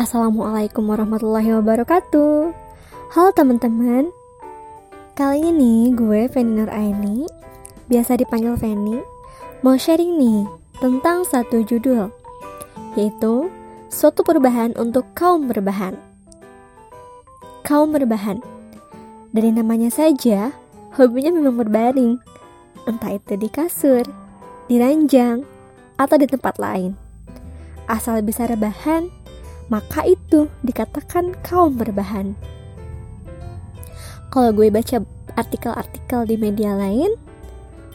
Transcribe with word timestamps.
Assalamualaikum 0.00 0.88
warahmatullahi 0.88 1.60
wabarakatuh. 1.60 2.56
Halo 3.12 3.30
teman-teman. 3.36 4.08
Kali 5.12 5.52
ini 5.52 5.92
gue 5.92 6.24
Feni 6.24 6.56
Nur 6.56 6.72
Aini 6.72 7.28
Biasa 7.84 8.16
dipanggil 8.16 8.56
Feni 8.56 8.96
Mau 9.60 9.76
sharing 9.76 10.16
nih 10.16 10.48
tentang 10.80 11.28
satu 11.28 11.60
judul 11.68 12.08
Yaitu 12.96 13.52
Suatu 13.92 14.24
perubahan 14.24 14.72
untuk 14.80 15.04
kaum 15.12 15.44
berbahan. 15.52 16.00
Kaum 17.60 17.92
berbahan. 17.92 18.40
Dari 19.36 19.52
namanya 19.52 19.92
saja 19.92 20.48
Hobinya 20.96 21.28
memang 21.28 21.60
berbaring. 21.60 22.16
Entah 22.88 23.20
itu 23.20 23.36
di 23.36 23.52
kasur 23.52 24.08
Di 24.64 24.80
ranjang 24.80 25.44
Atau 26.00 26.16
di 26.16 26.24
tempat 26.24 26.56
lain. 26.56 26.96
Asal 27.84 28.24
bisa 28.24 28.48
rebahan 28.48 29.19
maka 29.70 30.02
itu 30.02 30.50
dikatakan 30.66 31.38
kaum 31.46 31.78
berbahan. 31.78 32.34
Kalau 34.30 34.50
gue 34.50 34.70
baca 34.70 35.02
artikel-artikel 35.38 36.26
di 36.26 36.36
media 36.36 36.74
lain, 36.74 37.14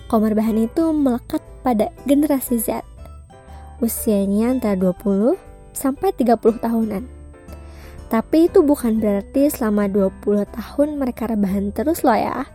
kaum 0.07 0.23
berbahan 0.23 0.55
itu 0.55 0.95
melekat 0.95 1.43
pada 1.61 1.91
generasi 2.07 2.59
Z. 2.59 2.81
Usianya 3.83 4.55
antara 4.55 4.79
20 4.79 5.35
sampai 5.75 6.15
30 6.15 6.63
tahunan. 6.63 7.03
Tapi 8.07 8.47
itu 8.47 8.63
bukan 8.63 9.03
berarti 9.03 9.51
selama 9.51 9.91
20 9.91 10.47
tahun 10.47 10.89
mereka 10.95 11.27
rebahan 11.27 11.75
terus 11.75 12.05
loh 12.07 12.15
ya. 12.15 12.47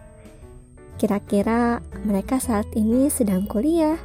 Kira-kira 0.96 1.84
mereka 2.04 2.40
saat 2.40 2.68
ini 2.72 3.12
sedang 3.12 3.44
kuliah 3.44 4.00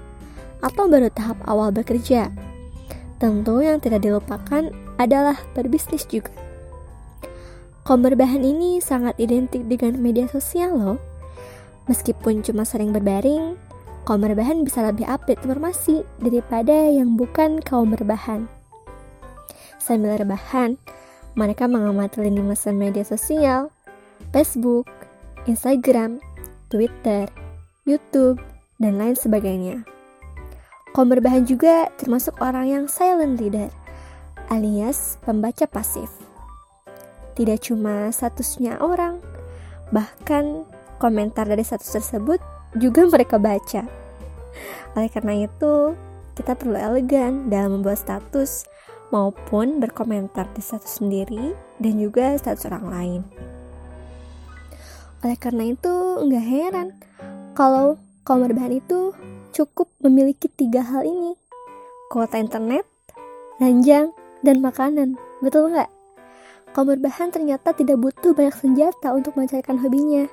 atau 0.59 0.87
baru 0.87 1.07
tahap 1.11 1.39
awal 1.47 1.71
bekerja. 1.71 2.31
Tentu 3.19 3.63
yang 3.63 3.79
tidak 3.79 4.03
dilupakan 4.03 4.84
adalah 4.97 5.39
berbisnis 5.53 6.07
juga. 6.07 6.31
Komer 7.85 8.17
bahan 8.17 8.41
ini 8.41 8.81
sangat 8.81 9.13
identik 9.21 9.61
dengan 9.69 10.01
media 10.01 10.25
sosial 10.25 10.73
loh. 10.73 10.97
Meskipun 11.85 12.41
cuma 12.41 12.65
sering 12.65 12.89
berbaring, 12.89 13.61
kaum 14.09 14.25
berbahan 14.25 14.65
bisa 14.65 14.81
lebih 14.81 15.05
update 15.05 15.45
informasi 15.45 16.01
daripada 16.17 16.73
yang 16.73 17.13
bukan 17.13 17.61
kaum 17.61 17.93
berbahan. 17.93 18.49
Sambil 19.77 20.17
rebahan, 20.17 20.81
mereka 21.37 21.69
mengamati 21.69 22.25
lini 22.25 22.41
masa 22.41 22.73
media 22.73 23.05
sosial, 23.05 23.69
Facebook, 24.33 24.89
Instagram, 25.45 26.17
Twitter, 26.73 27.29
YouTube, 27.85 28.41
dan 28.81 28.97
lain 28.97 29.13
sebagainya. 29.13 29.85
Kaum 30.97 31.13
berbahan 31.13 31.45
juga 31.45 31.93
termasuk 32.01 32.33
orang 32.41 32.65
yang 32.65 32.85
silent 32.89 33.37
leader– 33.37 33.69
alias 34.49 35.17
pembaca 35.23 35.65
pasif. 35.65 36.09
Tidak 37.35 37.59
cuma 37.67 38.09
statusnya 38.11 38.79
orang, 38.79 39.19
bahkan 39.91 40.63
komentar 40.97 41.43
dari 41.45 41.61
status 41.67 41.99
tersebut 41.99 42.39
juga 42.79 43.07
mereka 43.07 43.35
baca. 43.35 43.83
Oleh 44.95 45.09
karena 45.11 45.43
itu, 45.43 45.95
kita 46.35 46.55
perlu 46.55 46.79
elegan 46.79 47.51
dalam 47.51 47.79
membuat 47.79 47.99
status 47.99 48.63
maupun 49.11 49.83
berkomentar 49.83 50.47
di 50.55 50.63
status 50.63 51.03
sendiri 51.03 51.55
dan 51.79 51.99
juga 51.99 52.35
status 52.39 52.67
orang 52.71 52.85
lain. 52.87 53.21
Oleh 55.23 55.37
karena 55.39 55.67
itu, 55.67 55.93
nggak 56.23 56.45
heran 56.45 56.87
kalau 57.55 57.99
kaum 58.23 58.47
berbahan 58.47 58.79
itu 58.79 59.11
cukup 59.55 59.87
memiliki 60.03 60.51
tiga 60.51 60.83
hal 60.83 61.03
ini. 61.07 61.35
Kuota 62.11 62.37
internet, 62.37 62.85
ranjang, 63.57 64.13
dan 64.45 64.61
makanan. 64.61 65.17
Betul 65.41 65.73
nggak? 65.73 65.89
Kaum 66.77 66.91
berbahan 66.91 67.33
ternyata 67.33 67.73
tidak 67.73 67.97
butuh 67.97 68.37
banyak 68.37 68.53
senjata 68.53 69.15
untuk 69.15 69.33
mencarikan 69.39 69.81
hobinya. 69.81 70.29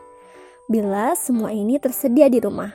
Bila 0.69 1.16
semua 1.16 1.54
ini 1.54 1.81
tersedia 1.81 2.28
di 2.28 2.42
rumah. 2.42 2.75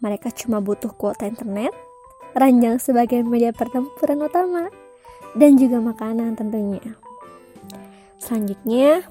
Mereka 0.00 0.32
cuma 0.32 0.64
butuh 0.64 0.90
kuota 0.96 1.28
internet, 1.28 1.76
ranjang 2.32 2.80
sebagai 2.80 3.20
media 3.20 3.52
pertempuran 3.52 4.24
utama, 4.24 4.72
dan 5.36 5.60
juga 5.60 5.76
makanan 5.76 6.40
tentunya. 6.40 6.96
Selanjutnya, 8.16 9.04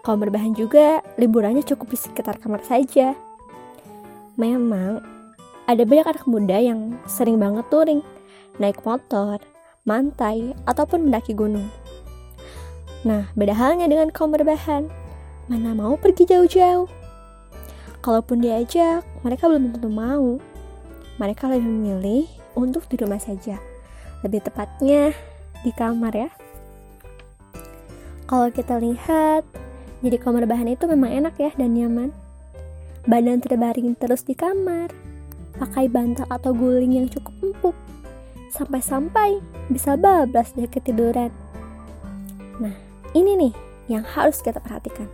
kaum 0.00 0.24
berbahan 0.24 0.56
juga 0.56 1.04
liburannya 1.20 1.60
cukup 1.62 1.92
di 1.92 1.98
sekitar 2.00 2.40
kamar 2.40 2.64
saja. 2.64 3.12
Memang, 4.40 5.04
ada 5.68 5.84
banyak 5.84 6.08
anak 6.08 6.24
muda 6.24 6.56
yang 6.58 6.96
sering 7.04 7.36
banget 7.36 7.68
touring, 7.68 8.00
naik 8.56 8.80
motor, 8.88 9.36
mantai, 9.82 10.54
ataupun 10.62 11.10
mendaki 11.10 11.34
gunung. 11.34 11.66
Nah, 13.02 13.34
beda 13.34 13.54
halnya 13.58 13.90
dengan 13.90 14.14
kaum 14.14 14.30
berbahan. 14.30 14.86
Mana 15.50 15.74
mau 15.74 15.98
pergi 15.98 16.22
jauh-jauh? 16.22 16.86
Kalaupun 17.98 18.42
diajak, 18.42 19.02
mereka 19.26 19.50
belum 19.50 19.74
tentu 19.74 19.90
mau. 19.90 20.38
Mereka 21.18 21.50
lebih 21.50 21.66
memilih 21.66 22.26
untuk 22.54 22.86
di 22.86 22.94
rumah 22.98 23.18
saja. 23.18 23.58
Lebih 24.22 24.46
tepatnya 24.46 25.10
di 25.66 25.74
kamar 25.74 26.14
ya. 26.14 26.30
Kalau 28.30 28.48
kita 28.54 28.78
lihat, 28.78 29.42
jadi 30.02 30.16
kaum 30.18 30.38
berbahan 30.38 30.70
itu 30.70 30.86
memang 30.86 31.10
enak 31.10 31.34
ya 31.42 31.50
dan 31.58 31.74
nyaman. 31.74 32.10
Badan 33.02 33.42
terbaring 33.42 33.98
terus 33.98 34.22
di 34.22 34.38
kamar, 34.38 34.94
pakai 35.58 35.90
bantal 35.90 36.30
atau 36.30 36.54
guling 36.54 37.02
yang 37.02 37.10
cukup 37.10 37.34
empuk 37.42 37.76
sampai-sampai 38.52 39.40
bisa 39.72 39.96
bablas 39.96 40.52
dari 40.52 40.68
ketiduran. 40.68 41.32
Nah, 42.60 42.76
ini 43.16 43.34
nih 43.34 43.54
yang 43.88 44.04
harus 44.04 44.44
kita 44.44 44.60
perhatikan. 44.60 45.08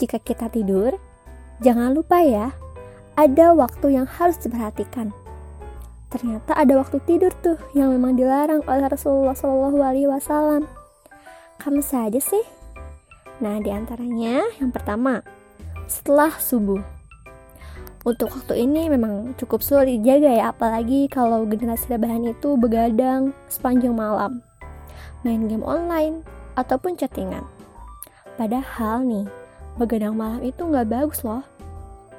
Jika 0.00 0.18
kita 0.18 0.48
tidur, 0.50 0.96
jangan 1.60 1.94
lupa 1.94 2.24
ya, 2.24 2.56
ada 3.14 3.54
waktu 3.54 4.00
yang 4.00 4.08
harus 4.08 4.40
diperhatikan. 4.40 5.14
Ternyata 6.10 6.54
ada 6.54 6.78
waktu 6.78 6.98
tidur 7.04 7.30
tuh 7.42 7.58
yang 7.74 7.90
memang 7.90 8.14
dilarang 8.14 8.62
oleh 8.66 8.86
Rasulullah 8.86 9.34
Shallallahu 9.34 9.78
Alaihi 9.82 10.10
Wasallam. 10.10 10.66
Kamu 11.58 11.82
saja 11.82 12.18
sih? 12.18 12.42
Nah, 13.42 13.58
di 13.58 13.70
antaranya 13.70 14.46
yang 14.62 14.70
pertama, 14.70 15.22
setelah 15.90 16.30
subuh. 16.38 16.93
Untuk 18.04 18.36
waktu 18.36 18.68
ini 18.68 18.92
memang 18.92 19.32
cukup 19.40 19.64
sulit 19.64 20.04
dijaga 20.04 20.28
ya, 20.28 20.44
apalagi 20.52 21.08
kalau 21.08 21.48
generasi 21.48 21.88
rebahan 21.88 22.20
itu 22.28 22.52
begadang 22.60 23.32
sepanjang 23.48 23.96
malam, 23.96 24.44
main 25.24 25.48
game 25.48 25.64
online, 25.64 26.20
ataupun 26.52 27.00
chattingan. 27.00 27.48
Padahal 28.36 29.08
nih, 29.08 29.24
begadang 29.80 30.20
malam 30.20 30.44
itu 30.44 30.68
nggak 30.68 30.84
bagus 30.92 31.24
loh. 31.24 31.48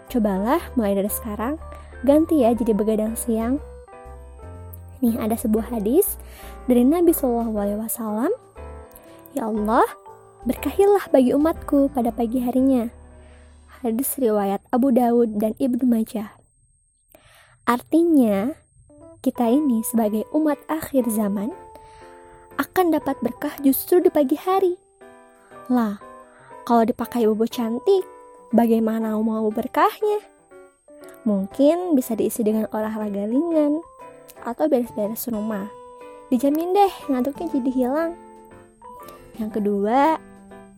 Cobalah 0.09 0.57
mulai 0.73 0.97
dari 0.97 1.11
sekarang, 1.13 1.61
ganti 2.01 2.41
ya 2.41 2.57
jadi 2.57 2.73
begadang 2.73 3.13
siang. 3.13 3.61
Nih 5.05 5.21
ada 5.21 5.37
sebuah 5.37 5.69
hadis 5.69 6.17
dari 6.65 6.81
Nabi 6.81 7.13
Shallallahu 7.13 7.53
Alaihi 7.61 7.77
Wasallam. 7.77 8.33
Ya 9.37 9.53
Allah, 9.53 9.85
berkahilah 10.49 11.13
bagi 11.13 11.29
umatku 11.37 11.93
pada 11.93 12.09
pagi 12.09 12.41
harinya 12.41 12.89
hadis 13.85 14.17
riwayat 14.17 14.65
Abu 14.73 14.89
Dawud 14.89 15.37
dan 15.37 15.53
Ibnu 15.61 15.85
Majah. 15.85 16.33
Artinya, 17.69 18.57
kita 19.21 19.45
ini 19.45 19.85
sebagai 19.85 20.25
umat 20.33 20.57
akhir 20.65 21.05
zaman 21.13 21.53
akan 22.57 22.89
dapat 22.89 23.13
berkah 23.21 23.53
justru 23.61 24.01
di 24.01 24.09
pagi 24.09 24.41
hari. 24.41 24.81
Lah, 25.69 26.01
kalau 26.65 26.81
dipakai 26.81 27.29
bobo 27.29 27.45
cantik, 27.45 28.01
bagaimana 28.49 29.13
mau 29.21 29.53
berkahnya? 29.53 30.25
Mungkin 31.21 31.93
bisa 31.93 32.17
diisi 32.17 32.41
dengan 32.41 32.65
olahraga 32.73 33.29
ringan 33.29 33.85
atau 34.41 34.65
beres-beres 34.65 35.29
rumah. 35.29 35.69
Dijamin 36.33 36.73
deh 36.73 36.93
ngantuknya 37.05 37.53
jadi 37.53 37.69
hilang. 37.69 38.11
Yang 39.37 39.61
kedua, 39.61 40.17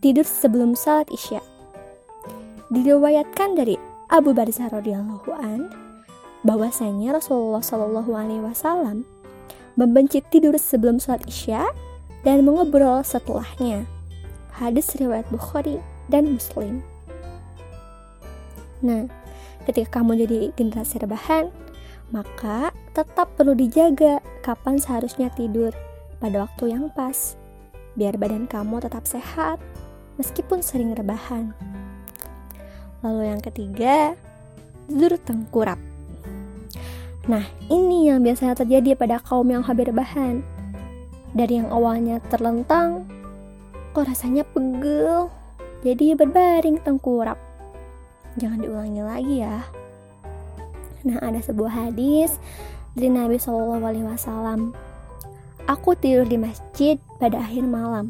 tidur 0.04 0.28
sebelum 0.28 0.76
salat 0.76 1.08
isya. 1.08 1.40
Diriwayatkan 2.68 3.56
dari 3.56 3.80
Abu 4.12 4.36
Barzah 4.36 4.68
radhiyallahu 4.68 5.32
an 5.32 5.72
bahwasanya 6.44 7.16
Rasulullah 7.16 7.64
Shallallahu 7.64 8.12
alaihi 8.12 8.44
wasallam 8.44 9.08
membenci 9.80 10.20
tidur 10.28 10.52
sebelum 10.60 11.00
sholat 11.00 11.24
Isya 11.24 11.64
dan 12.28 12.44
mengobrol 12.44 13.00
setelahnya. 13.00 13.88
Hadis 14.52 14.92
riwayat 15.00 15.24
Bukhari 15.32 15.80
dan 16.12 16.36
Muslim. 16.36 16.84
Nah, 18.84 19.08
ketika 19.64 20.04
kamu 20.04 20.28
jadi 20.28 20.38
generasi 20.52 21.00
rebahan, 21.00 21.48
maka 22.12 22.76
tetap 22.92 23.32
perlu 23.40 23.56
dijaga 23.56 24.20
kapan 24.44 24.76
seharusnya 24.76 25.32
tidur 25.32 25.72
pada 26.20 26.44
waktu 26.44 26.76
yang 26.76 26.92
pas, 26.92 27.32
biar 27.96 28.20
badan 28.20 28.44
kamu 28.44 28.84
tetap 28.84 29.08
sehat 29.08 29.56
meskipun 30.20 30.60
sering 30.60 30.92
rebahan. 30.92 31.56
Lalu 33.04 33.22
yang 33.30 33.40
ketiga, 33.42 34.18
tidur 34.90 35.14
tengkurap. 35.22 35.78
Nah, 37.28 37.44
ini 37.68 38.08
yang 38.08 38.24
biasanya 38.24 38.56
terjadi 38.56 38.96
pada 38.96 39.20
kaum 39.20 39.46
yang 39.52 39.60
hampir 39.60 39.92
bahan. 39.92 40.40
Dari 41.36 41.60
yang 41.60 41.68
awalnya 41.68 42.24
terlentang, 42.32 43.04
kok 43.92 44.08
rasanya 44.08 44.48
pegel, 44.48 45.28
jadi 45.84 46.16
berbaring 46.16 46.80
tengkurap. 46.82 47.36
Jangan 48.40 48.64
diulangi 48.64 49.02
lagi 49.04 49.36
ya. 49.44 49.60
Nah, 51.04 51.20
ada 51.20 51.38
sebuah 51.44 51.86
hadis 51.86 52.40
dari 52.96 53.12
Nabi 53.12 53.36
Shallallahu 53.36 53.84
Alaihi 53.84 54.08
Wasallam. 54.08 54.72
Aku 55.68 55.92
tidur 56.00 56.24
di 56.24 56.40
masjid 56.40 56.96
pada 57.20 57.44
akhir 57.44 57.68
malam. 57.68 58.08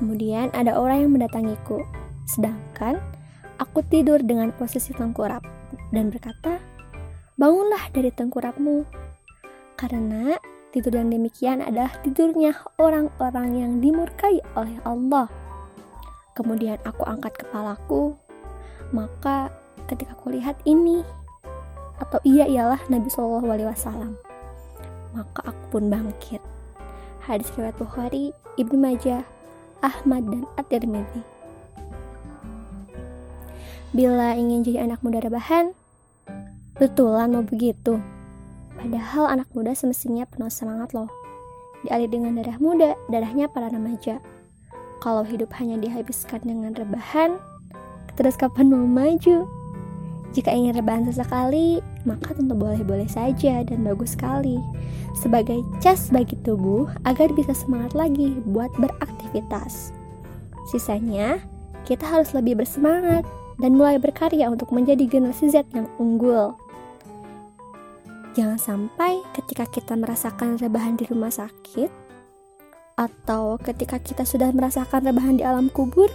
Kemudian 0.00 0.48
ada 0.56 0.72
orang 0.74 1.04
yang 1.04 1.12
mendatangiku. 1.14 1.84
Sedangkan 2.24 2.96
aku 3.58 3.82
tidur 3.86 4.22
dengan 4.22 4.54
posisi 4.54 4.94
tengkurap 4.94 5.42
dan 5.90 6.08
berkata, 6.08 6.58
Bangunlah 7.38 7.94
dari 7.94 8.10
tengkurapmu. 8.10 8.82
Karena 9.78 10.34
tidur 10.74 10.98
yang 10.98 11.14
demikian 11.14 11.62
adalah 11.62 11.94
tidurnya 12.02 12.50
orang-orang 12.82 13.48
yang 13.54 13.72
dimurkai 13.78 14.42
oleh 14.58 14.74
Allah. 14.82 15.30
Kemudian 16.34 16.82
aku 16.82 17.06
angkat 17.06 17.38
kepalaku, 17.38 18.18
maka 18.90 19.54
ketika 19.86 20.18
aku 20.18 20.34
lihat 20.34 20.58
ini, 20.66 21.06
atau 22.02 22.18
ia 22.26 22.50
ialah 22.50 22.82
Nabi 22.90 23.06
Shallallahu 23.06 23.54
Alaihi 23.54 23.70
Wasallam. 23.70 24.18
Maka 25.14 25.54
aku 25.54 25.78
pun 25.78 25.86
bangkit. 25.86 26.42
Hadis 27.22 27.54
riwayat 27.54 27.78
Bukhari, 27.78 28.34
Ibnu 28.58 28.82
Majah, 28.82 29.22
Ahmad 29.78 30.26
dan 30.26 30.42
At-Tirmidzi. 30.58 31.37
Bila 33.88 34.36
ingin 34.36 34.60
jadi 34.68 34.84
anak 34.84 35.00
muda 35.00 35.24
rebahan, 35.24 35.72
betulan 36.76 37.32
mau 37.32 37.40
begitu. 37.40 37.96
Padahal 38.76 39.32
anak 39.32 39.48
muda 39.56 39.72
semestinya 39.72 40.28
penuh 40.28 40.52
semangat 40.52 40.92
loh. 40.92 41.08
Dialih 41.88 42.12
dengan 42.12 42.36
darah 42.36 42.60
muda, 42.60 43.00
darahnya 43.08 43.48
para 43.48 43.72
remaja. 43.72 44.20
Kalau 45.00 45.24
hidup 45.24 45.56
hanya 45.56 45.80
dihabiskan 45.80 46.44
dengan 46.44 46.76
rebahan, 46.76 47.40
terus 48.12 48.36
kapan 48.36 48.68
mau 48.68 48.84
maju? 48.84 49.48
Jika 50.36 50.52
ingin 50.52 50.76
rebahan 50.76 51.08
sesekali, 51.08 51.80
maka 52.04 52.36
tentu 52.36 52.52
boleh-boleh 52.52 53.08
saja 53.08 53.64
dan 53.64 53.88
bagus 53.88 54.12
sekali. 54.12 54.60
Sebagai 55.16 55.64
cas 55.80 56.12
bagi 56.12 56.36
tubuh 56.44 56.92
agar 57.08 57.32
bisa 57.32 57.56
semangat 57.56 57.96
lagi 57.96 58.36
buat 58.44 58.68
beraktivitas. 58.76 59.96
Sisanya, 60.68 61.40
kita 61.88 62.04
harus 62.04 62.36
lebih 62.36 62.60
bersemangat 62.60 63.24
dan 63.58 63.74
mulai 63.74 63.98
berkarya 63.98 64.46
untuk 64.48 64.70
menjadi 64.70 65.04
generasi 65.06 65.50
Z 65.50 65.66
yang 65.74 65.90
unggul. 65.98 66.54
Jangan 68.38 68.58
sampai 68.58 69.18
ketika 69.34 69.66
kita 69.66 69.98
merasakan 69.98 70.62
rebahan 70.62 70.94
di 70.94 71.10
rumah 71.10 71.34
sakit, 71.34 71.90
atau 72.98 73.54
ketika 73.62 74.02
kita 74.02 74.26
sudah 74.26 74.50
merasakan 74.50 75.06
rebahan 75.06 75.38
di 75.38 75.46
alam 75.46 75.70
kubur, 75.70 76.10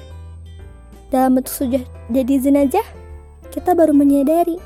dalam 1.07 1.39
bentuk 1.39 1.55
sudah 1.55 1.83
jadi 2.11 2.43
jenazah, 2.43 2.83
kita 3.51 3.71
baru 3.71 3.95
menyadari 3.95 4.59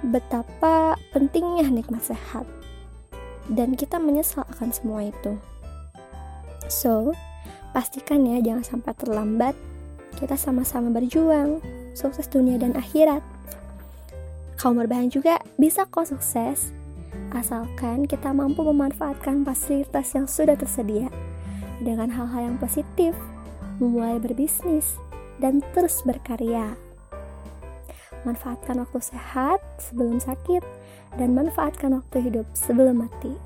betapa 0.00 0.96
pentingnya 1.12 1.68
nikmat 1.68 2.00
sehat. 2.00 2.48
Dan 3.46 3.78
kita 3.78 4.00
menyesal 4.02 4.42
akan 4.48 4.74
semua 4.74 5.06
itu. 5.06 5.38
So, 6.66 7.14
pastikan 7.70 8.26
ya 8.26 8.42
jangan 8.42 8.64
sampai 8.66 8.92
terlambat. 8.98 9.54
Kita 10.16 10.34
sama-sama 10.34 10.90
berjuang, 10.90 11.60
sukses 11.96 12.28
dunia 12.28 12.60
dan 12.60 12.76
akhirat. 12.76 13.24
Kaum 14.60 14.76
berbahan 14.76 15.08
juga 15.08 15.40
bisa 15.56 15.88
kok 15.88 16.12
sukses, 16.12 16.76
asalkan 17.32 18.04
kita 18.04 18.36
mampu 18.36 18.60
memanfaatkan 18.60 19.40
fasilitas 19.48 20.12
yang 20.12 20.28
sudah 20.28 20.56
tersedia 20.60 21.08
dengan 21.80 22.12
hal-hal 22.12 22.52
yang 22.52 22.58
positif, 22.60 23.16
memulai 23.80 24.20
berbisnis, 24.20 25.00
dan 25.40 25.64
terus 25.72 26.04
berkarya 26.04 26.76
manfaatkan 28.26 28.82
waktu 28.82 28.98
sehat 28.98 29.62
sebelum 29.78 30.18
sakit, 30.18 30.66
dan 31.14 31.32
manfaatkan 31.32 31.94
waktu 31.94 32.26
hidup 32.26 32.46
sebelum 32.52 33.06
mati. 33.06 33.38